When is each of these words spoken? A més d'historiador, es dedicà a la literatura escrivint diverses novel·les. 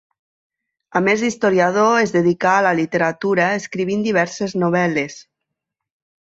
A 0.99 1.01
més 1.07 1.23
d'historiador, 1.25 1.89
es 2.05 2.13
dedicà 2.15 2.53
a 2.53 2.63
la 2.69 2.71
literatura 2.79 3.47
escrivint 3.59 4.07
diverses 4.09 4.57
novel·les. 4.65 5.21